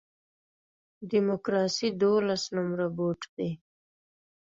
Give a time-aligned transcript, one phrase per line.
[1.11, 3.51] ډیموکراسي دولس نمره بوټ دی.